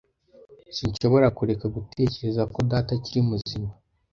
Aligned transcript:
Sinshobora 0.75 1.27
kureka 1.37 1.65
gutekereza 1.75 2.43
ko 2.53 2.59
data 2.71 2.91
akiri 2.97 3.21
muzima. 3.29 3.69